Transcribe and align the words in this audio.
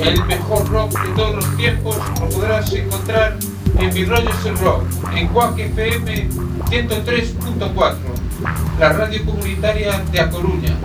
El 0.00 0.24
mejor 0.24 0.68
rock 0.70 0.98
de 0.98 1.08
todos 1.14 1.34
los 1.36 1.56
tiempos 1.56 1.96
lo 2.20 2.28
podrás 2.28 2.72
encontrar 2.72 3.36
en 3.78 3.94
Mi 3.94 4.04
Rollo 4.04 4.30
el 4.44 4.58
Rock, 4.58 4.84
en 5.14 5.28
Cuac 5.28 5.58
FM 5.58 6.28
103.4, 6.70 7.96
la 8.78 8.92
radio 8.94 9.24
comunitaria 9.24 9.98
de 10.10 10.20
A 10.20 10.30
Coruña. 10.30 10.76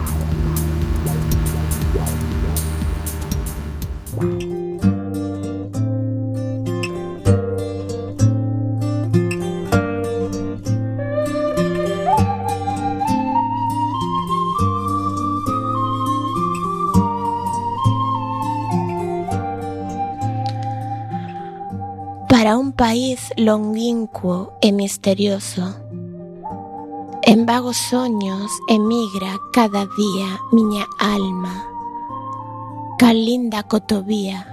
Longínquo 23.38 24.54
e 24.62 24.72
misterioso. 24.72 25.76
En 27.22 27.46
vagos 27.46 27.76
soños 27.76 28.50
emigra 28.70 29.38
cada 29.52 29.86
día 29.98 30.40
miña 30.52 30.86
alma, 31.00 31.68
cal 32.98 33.26
linda 33.26 33.64
cotovía, 33.64 34.48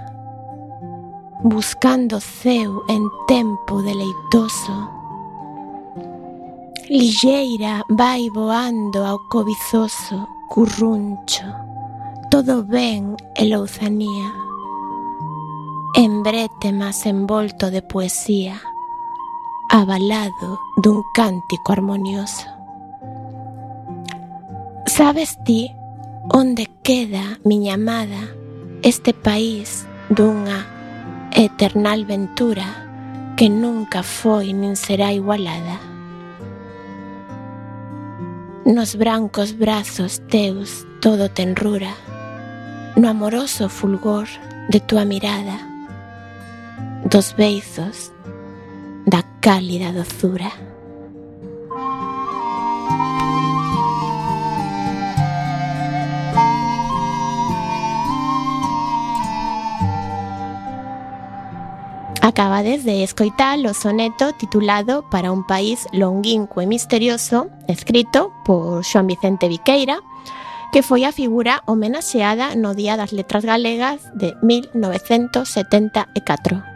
buscando 1.43 2.19
ceu 2.19 2.83
en 2.89 3.07
tempo 3.27 3.81
deleitoso. 3.81 4.89
Lilleira 6.89 7.83
vai 7.87 8.29
voando 8.29 9.05
ao 9.05 9.19
cobizoso 9.29 10.27
curruncho, 10.49 11.47
todo 12.29 12.63
ben 12.63 13.15
e 13.35 13.45
louzanía 13.45 14.43
en 15.95 16.23
brete 16.23 16.71
más 16.71 17.05
envolto 17.05 17.69
de 17.69 17.83
poesía, 17.83 18.59
avalado 19.73 20.61
dun 20.77 21.01
cántico 21.15 21.73
armonioso. 21.73 22.45
Sabes 24.85 25.43
ti 25.43 25.73
onde 26.29 26.69
queda 26.83 27.39
miña 27.43 27.73
amada 27.73 28.21
este 28.83 29.15
país 29.17 29.89
dunha 30.13 30.69
eternal 31.33 32.05
ventura 32.05 32.69
que 33.35 33.49
nunca 33.49 34.05
foi 34.05 34.53
nin 34.53 34.77
será 34.77 35.09
igualada? 35.09 35.81
Nos 38.69 38.93
brancos 38.93 39.57
brazos 39.57 40.21
teus 40.29 40.85
todo 41.01 41.33
tenrura, 41.33 41.97
no 42.93 43.09
amoroso 43.09 43.73
fulgor 43.73 44.29
de 44.69 44.79
tua 44.85 45.01
mirada, 45.03 45.57
dos 47.09 47.33
beizos 47.33 48.12
da 49.05 49.23
cálida 49.41 49.91
dozura. 49.91 50.51
Acabades 62.23 62.85
de 62.85 63.03
escoitar 63.03 63.59
o 63.59 63.73
soneto 63.73 64.31
titulado 64.31 65.03
Para 65.11 65.33
un 65.33 65.45
país 65.45 65.85
longínquo 65.91 66.61
e 66.61 66.65
misterioso, 66.65 67.49
escrito 67.67 68.31
por 68.47 68.81
Xoan 68.81 69.07
Vicente 69.11 69.49
Viqueira, 69.51 69.99
que 70.71 70.81
foi 70.81 71.03
a 71.03 71.11
figura 71.11 71.61
homenaxeada 71.67 72.55
no 72.55 72.73
Día 72.73 72.95
das 72.95 73.11
Letras 73.11 73.43
Galegas 73.43 74.07
de 74.15 74.33
1974. 74.41 76.72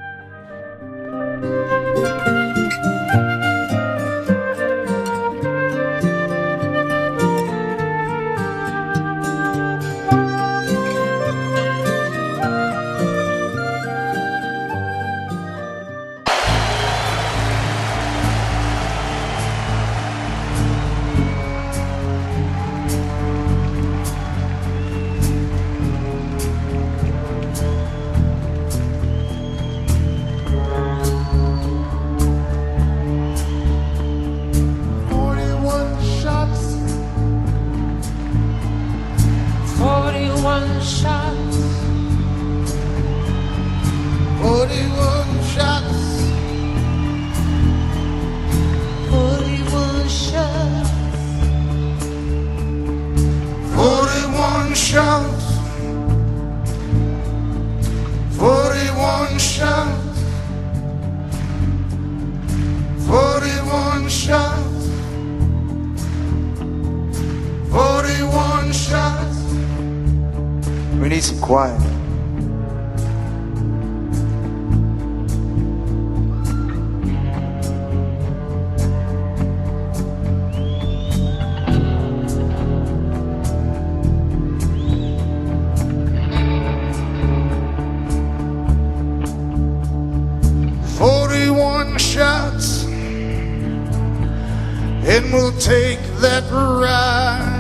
And 95.18 95.34
we'll 95.34 95.58
take 95.58 96.00
that 96.20 96.44
ride 96.52 97.56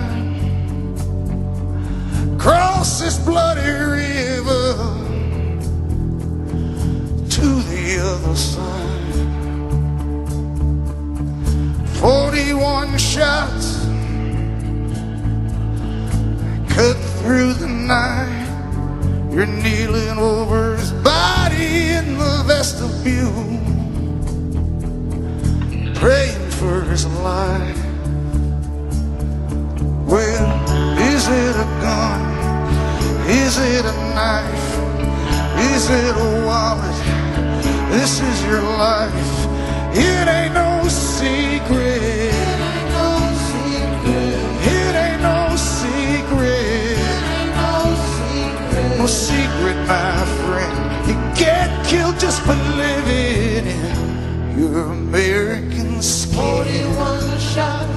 cross 2.37 2.99
this 2.99 3.17
bloody 3.25 3.67
river 3.71 4.75
to 7.27 7.47
the 7.71 7.99
other 7.99 8.35
side. 8.35 8.67
Forty-one 11.97 12.95
shots 12.99 13.85
cut 16.75 16.95
through 17.19 17.53
the 17.53 17.67
night. 17.67 18.45
You're 19.33 19.47
kneeling 19.47 20.19
over 20.19 20.75
his 20.77 20.91
body 20.91 21.89
in 21.89 22.19
the 22.19 22.43
vestibule, 22.45 23.45
praying 25.95 26.46
for 26.59 26.81
his 26.81 27.05
life. 27.21 27.83
Well, 30.07 30.49
is 31.13 31.27
it 31.27 31.55
a 31.55 31.67
gun? 31.85 32.21
Is 33.29 33.57
it 33.57 33.85
a 33.85 33.95
knife? 34.15 34.67
Is 35.73 35.89
it 35.89 36.15
a 36.15 36.45
wallet? 36.47 36.97
This 37.91 38.21
is 38.21 38.37
your 38.45 38.61
life. 38.61 39.13
It 39.93 40.27
ain't 40.27 40.53
no 40.53 40.87
secret. 40.87 42.33
It 42.33 42.61
ain't 42.65 42.91
no 42.97 43.09
secret. 43.49 44.37
It 44.77 44.93
ain't 45.05 45.21
no 45.21 45.55
secret. 45.55 46.97
No 48.97 49.05
secret, 49.05 49.77
my 49.87 50.25
friend. 50.41 50.75
You 51.07 51.15
get 51.35 51.69
killed 51.85 52.19
just 52.19 52.41
for 52.41 52.57
living 52.83 53.67
in 53.67 54.59
your 54.59 54.91
American 54.91 55.76
41 55.99 57.39
shot. 57.39 57.87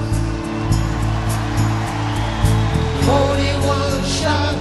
41 3.05 4.03
shot. 4.05 4.55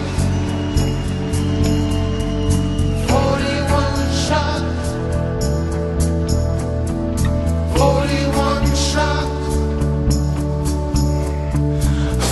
41 3.08 4.10
shot. 4.12 4.62
41 7.78 8.76
shot. 8.76 9.28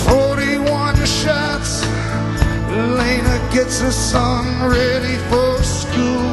41 0.05 1.05
shots. 1.05 1.85
Lena 2.69 3.49
gets 3.51 3.81
her 3.81 3.91
son 3.91 4.69
ready 4.69 5.17
for 5.29 5.63
school 5.63 6.28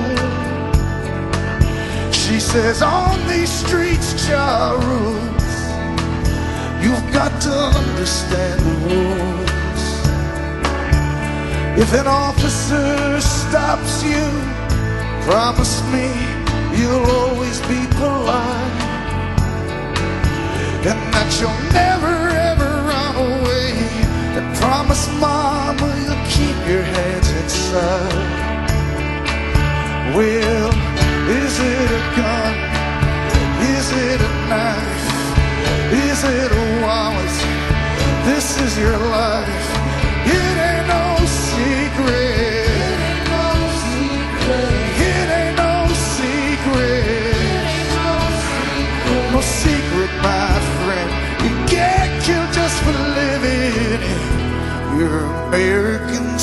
says 2.56 2.80
on 2.80 3.18
these 3.28 3.50
streets, 3.50 4.26
Jah 4.26 4.72
rules. 4.88 5.56
You've 6.82 7.08
got 7.12 7.32
to 7.42 7.54
understand 7.80 8.58
the 8.68 8.76
rules. 8.88 9.84
If 11.82 11.92
an 11.92 12.06
officer 12.06 13.20
stops 13.20 14.02
you, 14.02 14.24
promise 15.28 15.76
me 15.92 16.08
you'll 16.78 17.10
always 17.20 17.60
be 17.72 17.80
polite. 18.00 18.80
And 20.90 21.00
that 21.12 21.30
you'll 21.38 21.62
never 21.84 22.14
ever 22.50 22.70
run 22.90 23.14
away. 23.28 23.68
And 24.36 24.46
promise 24.56 25.04
mama 25.20 25.88
you'll 26.04 26.26
keep 26.36 26.58
your 26.72 26.84
hands 26.96 27.28
inside. 27.42 28.16
Well, 30.16 30.72
is 31.28 31.58
it? 31.60 31.75
little 36.26 36.68
Wallace, 36.82 37.38
this 38.26 38.60
is 38.60 38.78
your 38.78 38.98
life. 38.98 39.66
It 40.26 40.56
ain't 40.68 40.86
no 40.88 41.06
secret. 41.24 42.76
It 42.82 43.28
no 43.36 43.48
secret. 43.92 45.28
Ain't 45.38 45.56
no, 45.62 45.72
secret. 46.18 47.36
no 49.32 49.40
secret, 49.40 50.12
my 50.22 50.52
friend. 50.82 51.08
You 51.44 51.52
get 51.66 52.06
killed 52.24 52.52
just 52.52 52.76
for 52.84 52.96
living. 53.20 54.02
You're 54.98 55.24
American. 55.46 56.38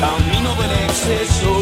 Vamos 0.00 1.61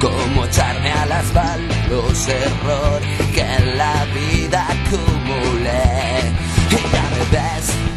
Cómo 0.00 0.44
echarme 0.44 0.92
a 0.92 1.06
la 1.06 1.20
espalda 1.20 1.86
los 1.88 2.28
errores 2.28 3.20
que 3.34 3.40
en 3.40 3.78
la 3.78 4.04
vida 4.14 4.66
acumulé. 4.68 6.32
Y 6.70 6.92
ya 6.92 7.02
me 7.10 7.36
ves 7.36 7.88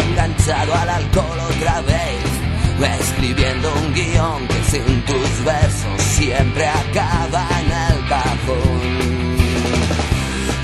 enganchado 0.00 0.74
al 0.74 0.88
alcohol 0.88 1.38
otra 1.50 1.80
vez, 1.82 3.00
escribiendo 3.00 3.72
un 3.74 3.94
guion 3.94 4.48
que 4.48 4.62
sin 4.64 5.02
tus 5.02 5.44
versos 5.44 6.02
siempre 6.02 6.66
acaba 6.66 7.46
en 7.60 7.94
el 7.94 8.08
cajón. 8.08 9.38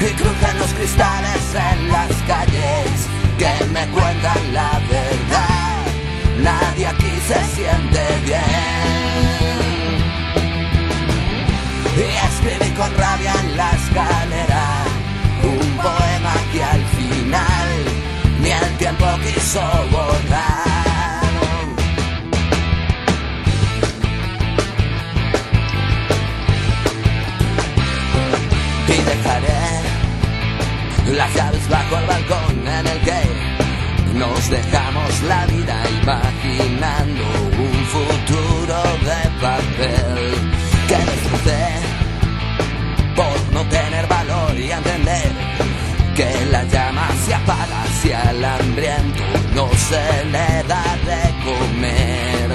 Y 0.01 0.13
crujen 0.15 0.59
los 0.59 0.73
cristales 0.75 1.55
en 1.55 1.89
las 1.89 2.13
calles 2.27 3.09
que 3.39 3.65
me 3.67 3.87
cuentan 3.89 4.53
la 4.53 4.81
verdad. 4.91 5.85
Nadie 6.43 6.87
aquí 6.87 7.13
se 7.27 7.57
siente 7.57 8.01
bien. 8.25 8.54
Con 12.77 12.93
rabia 12.97 13.33
en 13.41 13.57
la 13.57 13.71
escalera 13.71 14.65
un 15.43 15.77
poema 15.77 16.35
que 16.53 16.65
al 16.65 16.85
final 16.97 17.69
ni 18.41 18.51
el 18.51 18.77
tiempo 18.79 19.07
quiso 19.23 19.61
borrar. 19.93 20.75
y 28.89 29.03
dejaré 29.13 29.63
las 31.17 31.35
llaves 31.35 31.69
bajo 31.69 31.97
el 31.99 32.07
balcón 32.07 32.69
en 32.69 32.87
el 32.87 33.01
que 33.01 34.19
nos 34.19 34.51
dejamos 34.51 35.23
la 35.23 35.47
vida 35.47 35.77
imaginando 36.03 37.25
un 37.59 37.87
futuro 37.87 38.83
de 39.09 39.21
papel 39.41 40.35
que 40.89 40.97
destrocé 40.97 41.94
que 46.15 46.47
la 46.51 46.63
llama 46.65 47.09
se 47.27 47.35
apaga 47.35 47.85
si 48.01 48.13
al 48.13 48.45
hambriento 48.45 49.23
no 49.55 49.69
se 49.89 50.25
le 50.27 50.63
da 50.69 50.85
de 51.09 51.23
comer 51.45 52.49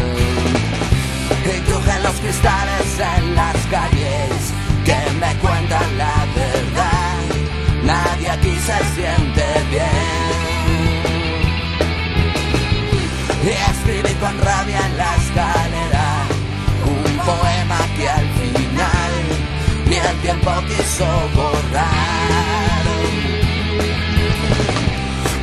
y 1.46 1.60
crujen 1.62 2.04
los 2.04 2.16
cristales 2.22 3.00
en 3.18 3.36
las 3.36 3.58
calles 3.70 4.54
que 4.86 4.98
me 5.20 5.36
cuentan 5.40 5.98
la 5.98 6.26
verdad. 6.36 7.20
Nadie 7.84 8.30
aquí 8.30 8.56
se 8.68 8.78
siente 8.96 9.46
bien. 9.70 10.40
rabia 14.42 14.80
en 14.86 14.98
la 14.98 15.16
escalera. 15.16 16.08
Un 16.86 17.18
poema 17.18 17.80
que 17.98 18.10
al 18.10 18.28
final 18.40 19.14
ni 19.88 19.96
el 19.96 20.22
tiempo 20.22 20.52
quiso 20.68 21.06
borrar. 21.36 22.79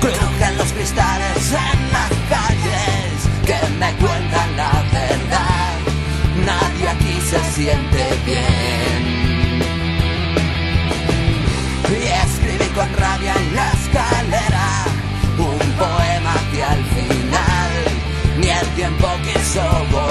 Crujen 0.00 0.58
los 0.58 0.72
cristales 0.72 1.52
en 1.52 1.92
las 1.92 2.10
calles 2.28 3.12
que 3.44 3.58
me 3.78 3.92
cuentan 3.94 4.56
la 4.56 4.72
verdad. 4.92 5.74
Nadie 6.44 6.88
aquí 6.88 7.20
se 7.30 7.40
siente 7.52 8.04
bien. 8.24 9.16
Y 11.88 12.06
escribí 12.26 12.68
con 12.74 12.92
rabia 12.96 13.34
en 13.34 13.54
la 13.54 13.72
escalera 13.72 14.68
un 15.38 15.58
poema 15.78 16.34
que 16.52 16.62
al 16.62 16.84
final 16.84 17.72
ni 18.38 18.48
el 18.48 18.66
tiempo 18.74 19.08
quiso 19.24 19.62
borrar. 19.90 20.05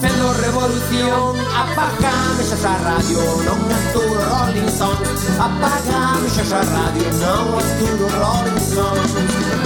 Facendo 0.00 0.32
revolución. 0.34 1.34
Apagame 1.58 2.44
xa 2.44 2.56
xa 2.56 2.74
radio 2.86 3.18
Non 3.42 3.58
as 3.66 3.84
Rolling 3.98 4.70
Stones 4.70 5.10
Apagame 5.42 6.28
xa 6.30 6.44
xa 6.46 6.62
radio 6.62 7.08
Non 7.18 7.58
as 7.58 7.70
Rolling 8.14 8.60
Stones 8.62 9.12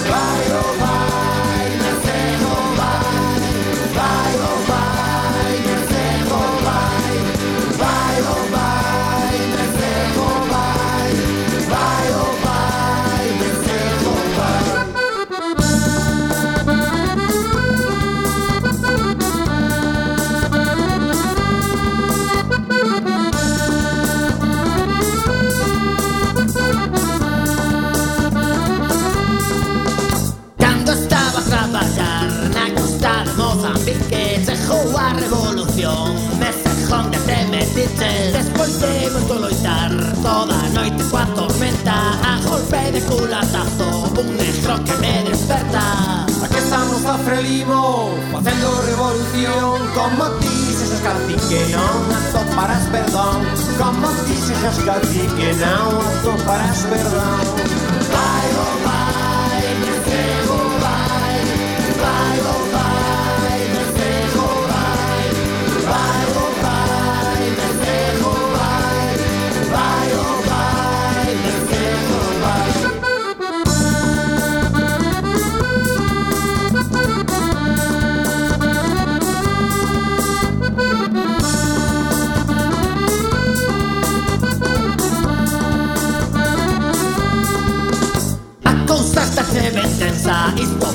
Vai, 0.08 0.42
oh 0.56 0.72
vai 0.80 1.68
Nacelo 1.84 2.54
vai 2.80 3.36
Vai, 3.92 4.32
oh 4.40 4.58
vai 4.72 4.91
Temos 39.12 39.28
de 39.28 39.34
loitar 39.40 39.90
toda 40.22 40.54
a 40.54 40.68
noite 40.70 41.04
coa 41.10 41.26
tormenta. 41.36 41.92
A 42.24 42.40
golpe 42.48 42.92
de 42.92 43.00
culatazo 43.02 44.08
Un 44.16 44.36
negro 44.38 44.82
que 44.84 44.94
me 45.02 45.22
desperta. 45.28 46.24
A 46.42 46.48
que 46.48 46.56
estamos 46.56 47.04
a 47.04 47.18
frelimo 47.18 48.08
Facendo 48.32 48.80
revolución. 48.80 49.80
Como 49.92 50.24
dices 50.40 50.92
os 50.96 51.00
que 51.44 51.60
non 51.76 52.08
atoparás 52.08 52.88
perdón. 52.88 53.44
Como 53.76 54.08
dices 54.24 54.56
os 54.64 54.78
que 54.80 55.50
non 55.60 55.92
atoparás 56.08 56.80
perdón. 56.88 57.44
Vai, 58.16 58.48
oh, 58.64 58.76
vai, 58.80 59.66
que 60.08 60.41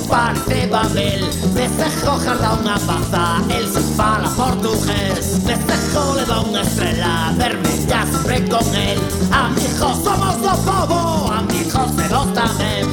Isto 0.08 0.15
parece 0.15 0.67
Babel. 0.67 1.22
Necejo 1.54 2.17
jarda 2.24 2.56
unha 2.56 2.80
paza 2.80 3.43
El 3.52 3.67
fala 3.98 4.30
portugués 4.39 5.43
Necejo 5.43 6.15
le 6.15 6.24
da 6.24 6.39
unha 6.48 6.63
estrela 6.63 7.36
Vermella 7.36 8.08
sempre 8.08 8.39
con 8.48 8.63
el 8.72 9.00
Amigos 9.36 9.98
somos 10.06 10.39
do 10.39 10.56
povo 10.63 11.28
Amigos 11.28 11.91
de 12.00 12.08
vos 12.08 12.30
tamén 12.32 12.88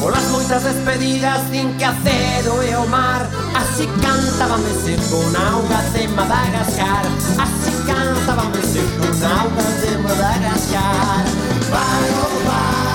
Polas 0.00 0.24
moitas 0.32 0.64
despedidas 0.64 1.44
din 1.52 1.76
que 1.76 1.84
acero 1.84 2.64
e 2.64 2.72
o 2.72 2.88
mar 2.88 3.28
Así 3.52 3.84
cantábame 4.00 4.72
seco 4.80 5.28
na 5.36 5.60
auga 5.60 5.80
de 5.92 6.08
Madagascar. 6.08 7.04
Así 7.36 7.72
cantábame 7.84 8.62
seco 8.64 9.04
na 9.20 9.44
auga 9.44 9.66
de 9.84 9.92
Madagascar. 10.00 11.24
Vai, 11.68 12.08
oh 12.20 12.36
vai, 12.48 12.85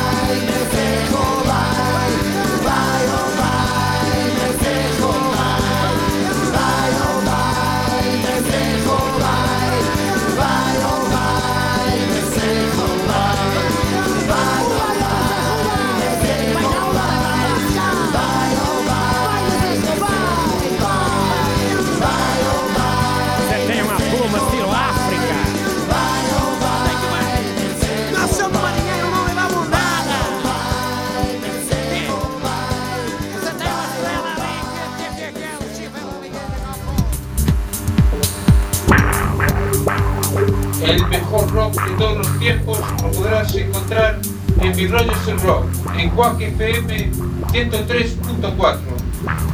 El 40.92 41.08
mejor 41.08 41.50
rock 41.54 41.82
de 41.86 41.92
todos 41.92 42.18
los 42.18 42.40
tiempos 42.40 42.78
lo 43.02 43.12
podrás 43.12 43.56
encontrar 43.56 44.20
en 44.60 44.76
Mi 44.76 44.88
Rollo 44.88 45.14
el 45.26 45.40
Rock, 45.40 45.66
en 45.98 46.10
Quack 46.10 46.42
FM 46.42 47.12
103.4, 47.54 48.78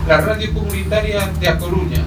la 0.08 0.22
radio 0.22 0.52
comunitaria 0.52 1.28
de 1.40 1.48
A 1.48 1.60
Coruña. 1.60 2.07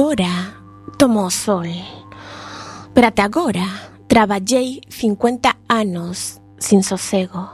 Agora 0.00 0.56
tomo 0.96 1.26
o 1.26 1.30
sol. 1.30 1.68
Pero 2.94 3.06
até 3.06 3.20
agora 3.20 3.68
traballei 4.08 4.80
50 4.88 5.58
anos 5.68 6.40
sin 6.56 6.80
sosego. 6.82 7.44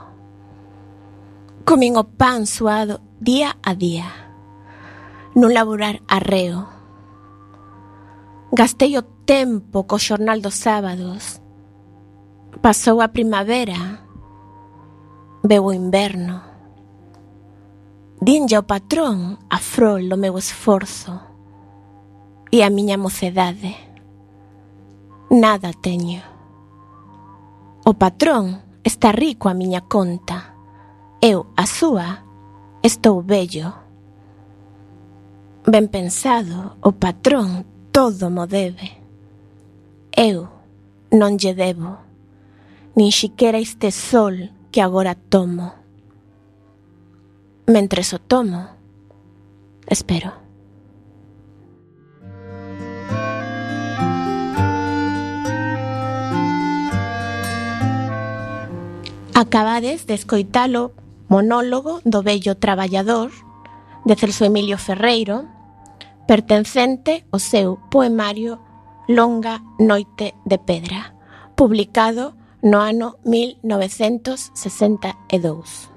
Comín 1.67 1.99
o 1.99 2.07
pan 2.07 2.47
suado 2.47 3.03
día 3.19 3.59
a 3.59 3.75
día. 3.75 4.07
Nun 5.35 5.51
laborar 5.51 5.99
arreo. 6.07 6.71
Gastei 8.55 8.95
o 8.95 9.03
tempo 9.27 9.83
co 9.83 9.99
xornal 9.99 10.39
dos 10.39 10.55
sábados. 10.55 11.43
Pasou 12.63 13.03
a 13.03 13.11
primavera. 13.11 14.07
Veu 15.43 15.67
o 15.67 15.75
inverno. 15.75 16.39
Dinlle 18.23 18.63
patrón 18.63 19.35
a 19.51 19.59
frol 19.59 20.07
do 20.07 20.15
meu 20.15 20.39
esforzo 20.39 21.26
e 22.51 22.63
a 22.63 22.69
miña 22.69 22.97
mocedade. 22.97 23.75
Nada 25.29 25.73
teño. 25.73 26.21
O 27.85 27.93
patrón 27.93 28.63
está 28.83 29.11
rico 29.11 29.49
a 29.49 29.53
miña 29.53 29.81
conta. 29.81 30.55
Eu, 31.19 31.47
a 31.55 31.65
súa, 31.65 32.23
estou 32.83 33.21
bello. 33.21 33.73
Ben 35.67 35.87
pensado, 35.91 36.77
o 36.79 36.91
patrón 36.95 37.65
todo 37.91 38.29
mo 38.29 38.47
debe. 38.47 39.03
Eu 40.15 40.47
non 41.11 41.35
lle 41.35 41.51
debo, 41.51 41.99
nin 42.95 43.11
xiquera 43.11 43.59
este 43.59 43.91
sol 43.91 44.55
que 44.71 44.79
agora 44.79 45.15
tomo. 45.15 45.75
Mentres 47.67 48.15
o 48.15 48.19
tomo, 48.19 48.71
espero. 49.91 50.46
Acabades 59.37 60.07
de 60.07 60.15
escoitalo 60.15 60.93
monólogo 61.29 62.01
do 62.01 62.25
vello 62.25 62.57
traballador 62.57 63.29
de 64.01 64.17
Celso 64.17 64.49
Emilio 64.49 64.81
Ferreiro, 64.81 65.45
pertencente 66.25 67.29
ao 67.29 67.37
seu 67.37 67.77
poemario 67.93 68.57
Longa 69.07 69.61
noite 69.77 70.33
de 70.43 70.57
pedra, 70.57 71.13
publicado 71.53 72.33
no 72.63 72.81
ano 72.81 73.21
1962. 73.29 75.96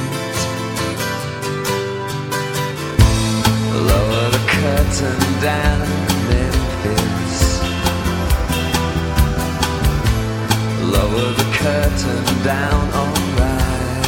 Curtain 11.91 12.43
down, 12.43 12.93
alright. 12.93 14.05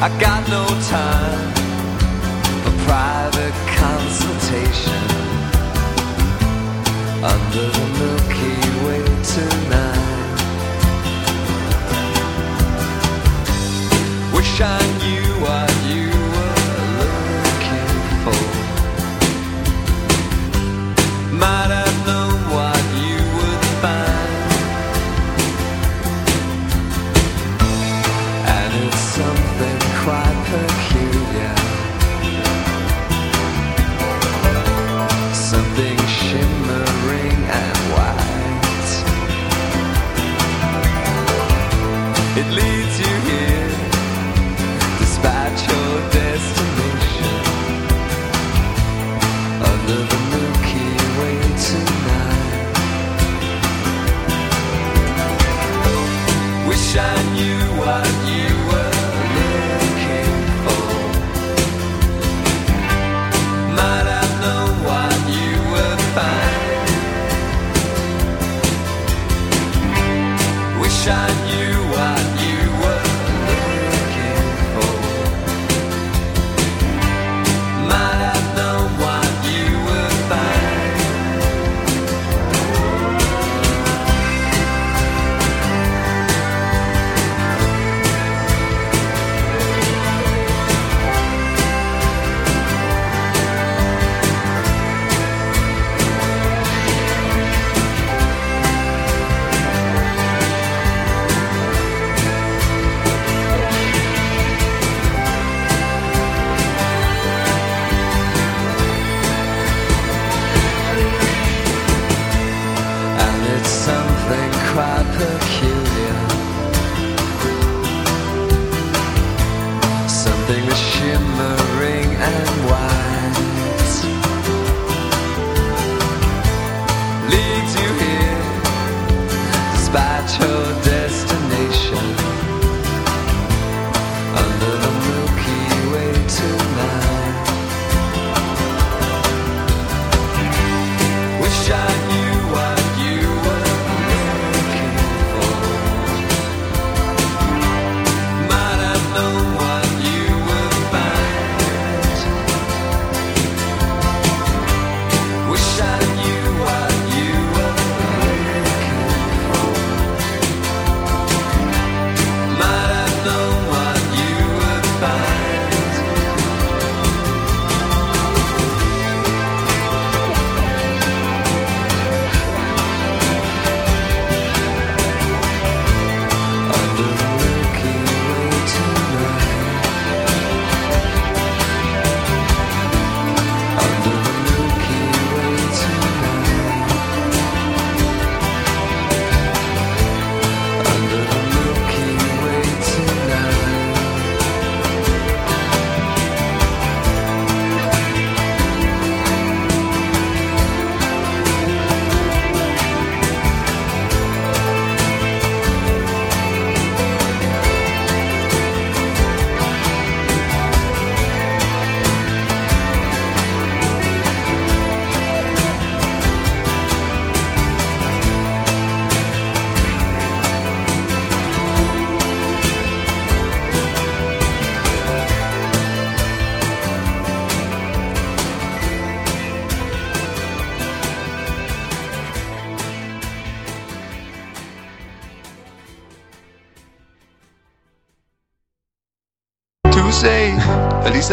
I 0.00 0.08
got 0.20 0.48
no 0.48 0.66
time 0.88 1.52
for 2.62 2.72
private 2.84 3.54
consultation 3.82 5.04
under 7.22 7.66
the 7.76 7.86
Milky 7.98 8.58
Way 8.84 9.04
tonight. 9.34 10.10
Wish 14.34 14.60
I 14.60 14.80
knew 15.00 15.26
what 15.40 15.72
you 15.88 16.23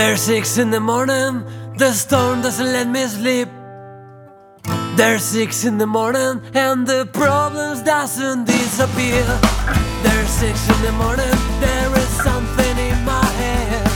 There's 0.00 0.22
six 0.22 0.56
in 0.56 0.70
the 0.70 0.80
morning, 0.80 1.44
the 1.76 1.92
storm 1.92 2.40
doesn't 2.40 2.72
let 2.72 2.88
me 2.88 3.04
sleep. 3.06 3.48
There's 4.96 5.22
six 5.22 5.66
in 5.66 5.76
the 5.76 5.86
morning, 5.86 6.40
and 6.54 6.86
the 6.86 7.04
problems 7.12 7.82
doesn't 7.82 8.46
disappear. 8.46 9.22
There's 10.02 10.30
six 10.30 10.56
in 10.70 10.80
the 10.88 10.92
morning, 10.92 11.36
there 11.60 11.92
is 11.98 12.08
something 12.24 12.76
in 12.78 13.04
my 13.04 13.26
head. 13.42 13.86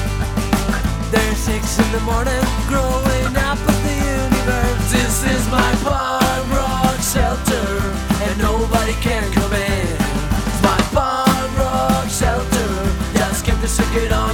There's 1.10 1.38
six 1.38 1.78
in 1.78 1.90
the 1.96 2.00
morning, 2.00 2.44
growing 2.68 3.34
up 3.48 3.58
at 3.72 3.78
the 3.88 3.96
universe. 4.20 4.92
This 4.92 5.24
is 5.24 5.48
my 5.50 5.72
punk 5.88 6.44
rock 6.52 7.00
shelter, 7.00 7.80
and 8.28 8.36
nobody 8.38 8.92
can 9.00 9.24
come 9.32 9.54
in. 9.54 9.96
It's 10.52 10.62
my 10.62 10.80
punk 10.92 11.58
rock 11.58 12.06
shelter, 12.10 12.68
just 13.16 13.46
keep 13.46 13.58
the 13.64 13.68
secret 13.68 14.12
on 14.12 14.33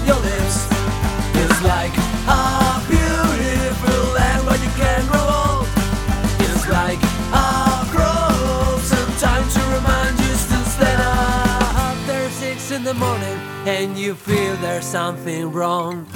and 13.66 13.98
you 13.98 14.14
feel 14.14 14.56
there's 14.56 14.84
something 14.84 15.52
wrong. 15.52 16.06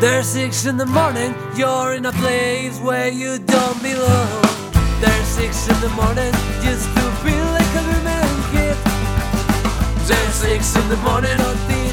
There's 0.00 0.26
six 0.26 0.64
in 0.66 0.76
the 0.76 0.86
morning, 0.86 1.34
you're 1.56 1.94
in 1.94 2.06
a 2.06 2.12
place 2.12 2.78
where 2.80 3.08
you 3.08 3.38
don't 3.38 3.82
belong. 3.82 4.42
There's 5.00 5.26
six 5.26 5.68
in 5.68 5.80
the 5.80 5.90
morning, 5.90 6.32
just 6.62 6.86
to 6.94 7.02
feel 7.22 7.46
like 7.56 7.72
a 7.74 7.84
woman 7.90 8.28
kid. 8.52 8.76
There's 10.06 10.34
six 10.34 10.76
in 10.76 10.88
the 10.88 10.96
morning, 10.98 11.38
a 11.38 11.54
teenage 11.68 11.87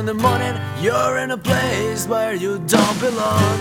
in 0.00 0.06
the 0.06 0.14
morning, 0.14 0.56
you're 0.80 1.18
in 1.18 1.30
a 1.30 1.36
place 1.36 2.08
where 2.08 2.34
you 2.34 2.56
don't 2.60 3.00
belong. 3.00 3.58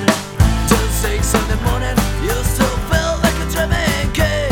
Just 0.69 1.01
six 1.01 1.33
in 1.33 1.45
the 1.49 1.57
morning, 1.67 1.97
you 2.23 2.31
still 2.47 2.77
feel 2.87 3.13
like 3.25 3.37
a 3.43 3.47
dreaming 3.51 4.09
kid. 4.13 4.49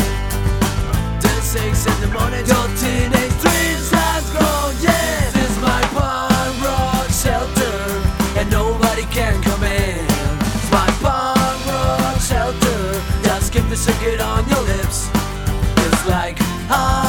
Just 1.21 1.53
six 1.53 1.85
in 1.87 1.97
the 2.01 2.11
morning, 2.11 2.43
your 2.45 2.67
teenage 2.75 3.35
dreams 3.39 3.89
has 3.95 4.29
grown. 4.35 4.75
Yeah, 4.83 5.31
this 5.31 5.49
is 5.49 5.57
my 5.61 5.81
punk 5.95 6.55
rock 6.67 7.07
shelter, 7.23 7.79
and 8.37 8.51
nobody 8.51 9.03
can 9.03 9.41
come 9.41 9.63
in. 9.63 10.03
It's 10.59 10.69
my 10.69 10.89
punk 10.99 11.59
rock 11.71 12.19
shelter, 12.19 13.01
just 13.23 13.53
keep 13.53 13.63
the 13.69 13.77
secret 13.77 14.19
on 14.19 14.43
your 14.49 14.63
lips. 14.75 15.09
It's 15.85 16.05
like 16.05 16.37
a 16.69 17.06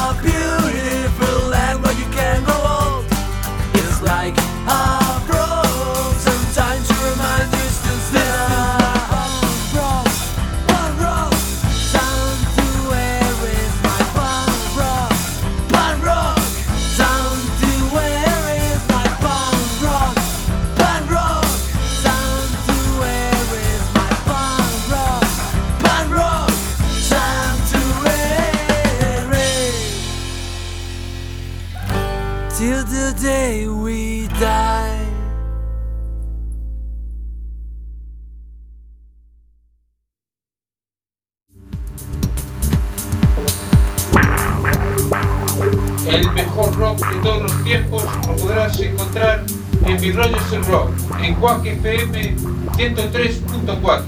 103.4, 52.77 54.03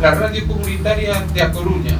la 0.00 0.10
radio 0.14 0.46
comunitaria 0.46 1.22
de 1.32 1.42
A 1.42 1.52
Coruña. 1.52 1.98